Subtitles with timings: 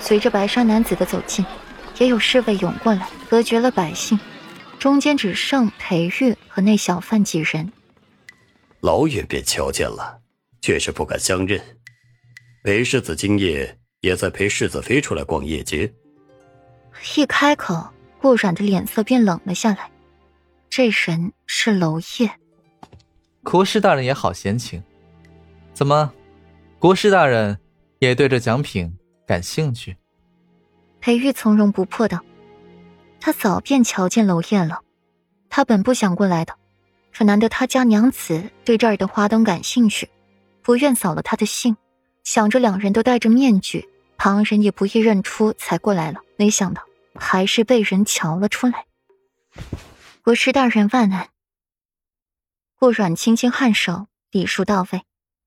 [0.00, 1.44] 随着白衫男子的走近，
[1.98, 4.18] 也有侍卫涌过来，隔绝了百姓。
[4.78, 7.70] 中间只剩裴玉和那小贩几人。
[8.80, 10.20] 老远便瞧见了，
[10.62, 11.60] 却是不敢相认。
[12.64, 15.92] 裴世子今夜也在陪世子妃出来逛夜街。
[17.14, 19.90] 一开口，顾阮的脸色便冷了下来。
[20.70, 22.30] 这人是娄烨。
[23.42, 24.82] 国师大人也好闲情，
[25.74, 26.12] 怎么，
[26.78, 27.58] 国师大人
[27.98, 28.94] 也对这奖品
[29.30, 29.96] 感兴趣？
[31.00, 32.18] 裴玉从容不迫道
[33.22, 34.82] ：“他早便瞧见娄烨了，
[35.48, 36.58] 他本不想过来的，
[37.12, 40.10] 可难得他家娘子对这儿的花灯感兴趣，
[40.62, 41.76] 不愿扫了他的兴，
[42.24, 46.20] 想着两人都戴着面具，旁人也不易认出，才过来了。
[46.36, 46.82] 没想到
[47.14, 48.86] 还是被人瞧了出来。
[50.22, 51.28] 国师大人万安。”
[52.74, 55.04] 顾阮轻轻颔首，礼数到位，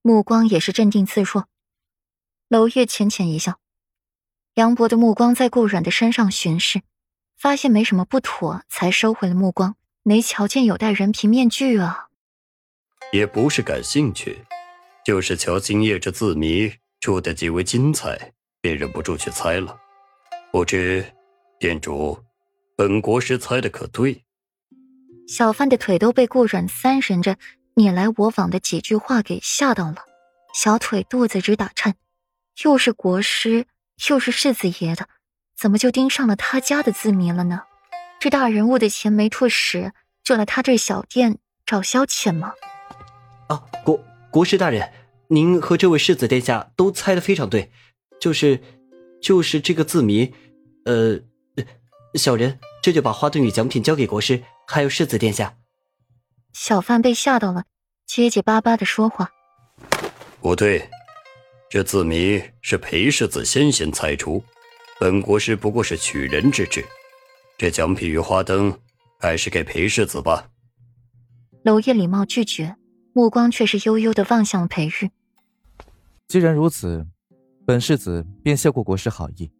[0.00, 1.46] 目光也是镇定自若。
[2.48, 3.58] 娄烨浅浅一笑，
[4.56, 6.80] 杨博的目光在顾阮的身上巡视，
[7.36, 9.76] 发现没什么不妥，才收回了目光。
[10.02, 12.06] 没瞧见有戴人皮面具啊？
[13.12, 14.38] 也不是感兴趣，
[15.04, 18.32] 就是瞧今夜这字谜出的极为精彩，
[18.62, 19.76] 便忍不住去猜了。
[20.50, 21.04] 不知
[21.60, 22.18] 店主，
[22.78, 24.24] 本国师猜的可对？
[25.28, 27.36] 小贩的腿都被顾阮三人着
[27.74, 29.96] 你来我往的几句话给吓到了，
[30.54, 31.94] 小腿肚子直打颤。
[32.64, 33.66] 又是国师，
[34.08, 35.08] 又是世子爷的，
[35.56, 37.62] 怎么就盯上了他家的字谜了呢？
[38.20, 42.52] 这大人物的钱没处使，就来他这小店找消遣吗？
[43.48, 44.92] 啊，国国师大人，
[45.28, 47.70] 您和这位世子殿下都猜的非常对，
[48.20, 48.62] 就是，
[49.20, 50.32] 就是这个字谜，
[50.84, 51.20] 呃，
[52.14, 54.42] 小人这就把花灯与奖品交给国师。
[54.68, 55.56] 还有世子殿下，
[56.52, 57.66] 小贩被吓到了，
[58.04, 59.30] 结结巴巴的说话。
[60.40, 60.90] 不对，
[61.68, 64.42] 这字谜是裴世子先行猜出，
[65.00, 66.84] 本国师不过是取人之志。
[67.58, 68.72] 这奖品与花灯，
[69.18, 70.48] 还是给裴世子吧。
[71.64, 72.76] 娄烨礼貌拒绝，
[73.12, 75.10] 目光却是悠悠的望向了裴玉。
[76.28, 77.04] 既然如此，
[77.66, 79.50] 本世子便谢过国师好意，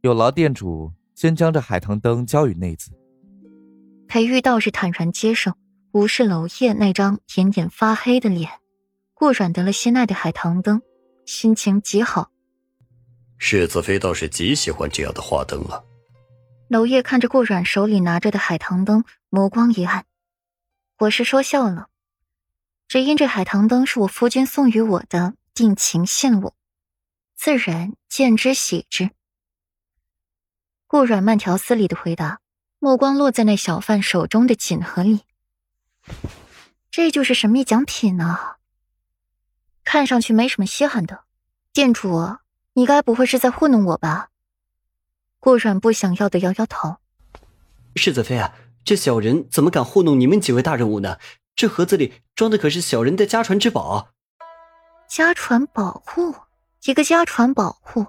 [0.00, 2.90] 有劳店主先将这海棠灯交与内子。
[4.08, 5.52] 裴玉倒是坦然接受，
[5.92, 8.48] 无视娄烨那张点点发黑的脸。
[9.14, 10.82] 顾阮得了心爱的海棠灯，
[11.26, 12.30] 心情极好。
[13.38, 15.82] 世子妃倒是极喜欢这样的花灯啊。
[16.68, 20.06] 娄烨看着顾阮手里拿着的海棠灯，眸光一暗。
[20.98, 21.88] 我是说笑了，
[22.88, 26.54] 只因这海棠灯是我夫君送予我的定情信物，
[27.34, 29.10] 自然见之喜之。
[30.86, 32.40] 顾阮慢条斯理的回答。
[32.84, 35.20] 目光落在那小贩手中的锦盒里，
[36.90, 38.56] 这就是神秘奖品呢。
[39.84, 41.24] 看上去没什么稀罕的，
[41.72, 42.36] 店主，
[42.74, 44.28] 你该不会是在糊弄我吧？
[45.38, 46.96] 顾阮不想要的摇摇头。
[47.96, 48.54] 世子妃啊，
[48.84, 51.18] 这小人怎么敢糊弄你们几位大人物呢？
[51.54, 54.08] 这盒子里装的可是小人的家传之宝。
[55.08, 56.34] 家传宝物，
[56.84, 58.06] 一个家传宝物，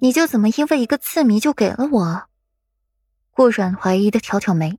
[0.00, 2.24] 你就怎么因为一个字谜就给了我？
[3.30, 4.78] 顾阮怀疑的挑挑眉，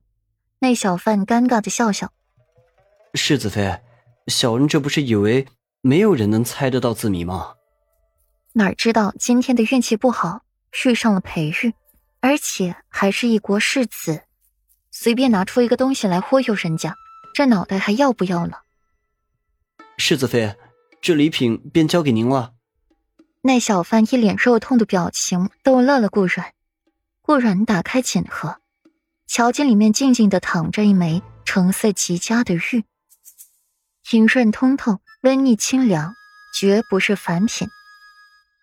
[0.58, 2.12] 那小贩尴尬的笑笑
[3.14, 3.80] ：“世子妃，
[4.26, 5.46] 小人这不是以为
[5.86, 7.56] 没有人能猜得到字谜吗？
[8.54, 10.40] 哪知道今天的运气不好，
[10.86, 11.74] 遇上了裴玉，
[12.20, 14.22] 而且还是一国世子，
[14.90, 16.94] 随便拿出一个东西来忽悠人家，
[17.34, 18.62] 这脑袋还要不要了？”
[19.98, 20.56] 世子妃，
[21.02, 22.54] 这礼品便交给您了。
[23.42, 26.54] 那小贩一脸肉痛的表情逗乐了顾阮。
[27.20, 28.56] 顾阮打开锦盒，
[29.26, 32.84] 瞧见里面静静的躺着一枚成色极佳的玉，
[34.12, 36.14] 莹润通透，温腻清凉，
[36.54, 37.66] 绝不是凡品。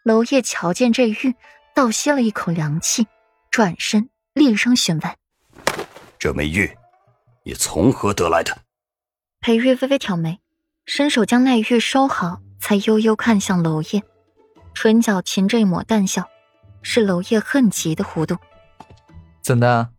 [0.03, 1.33] 娄烨瞧见这玉，
[1.73, 3.07] 倒吸了一口凉气，
[3.49, 5.16] 转身厉声询问
[6.19, 6.77] ：“这枚玉，
[7.45, 8.55] 你从何得来的？”
[9.41, 10.39] 裴玉微微挑眉，
[10.85, 14.03] 伸手将那玉收好，才悠悠看向娄烨，
[14.75, 16.29] 唇角噙着一抹淡笑，
[16.83, 18.38] 是娄烨恨极的弧度。
[19.41, 19.89] 怎的？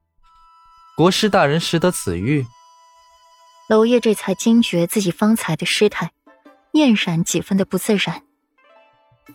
[0.96, 2.46] 国师大人识得此玉？
[3.68, 6.12] 娄烨这才惊觉自己方才的失态，
[6.72, 8.22] 面闪几分的不自然。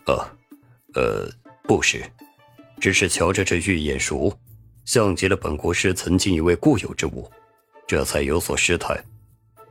[0.06, 0.14] 呃，
[0.94, 1.30] 呃，
[1.62, 2.04] 不是，
[2.80, 4.36] 只是瞧着这玉眼熟，
[4.84, 7.30] 像极了本国师曾经一位固有之物，
[7.86, 9.02] 这才有所失态。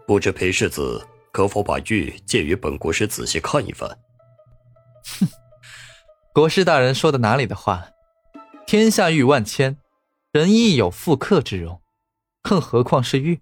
[0.05, 3.89] 不知裴世子可否把玉借与本国师仔细看一番？
[5.19, 5.27] 哼，
[6.33, 7.89] 国师大人说的哪里的话？
[8.65, 9.77] 天下玉万千。
[10.33, 11.81] 人亦有复刻之容，
[12.43, 13.39] 更何况是玉。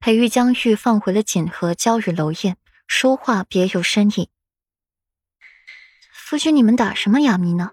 [0.00, 2.56] 裴玉将玉放回了锦盒，交与娄烨，
[2.88, 4.30] 说话别有深意。
[6.10, 7.70] 夫君，你们打什么哑谜呢？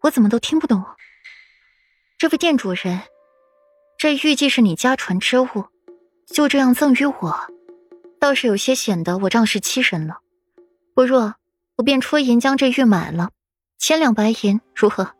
[0.00, 0.82] 我怎么都听不懂？
[2.18, 3.02] 这位店主人，
[3.98, 5.66] 这玉既是你家传之物，
[6.26, 7.46] 就这样赠与我，
[8.18, 10.20] 倒是有些显得我仗势欺人了。
[10.94, 11.34] 不若
[11.76, 13.30] 我便出银将这玉买了，
[13.78, 15.14] 千两白银如何？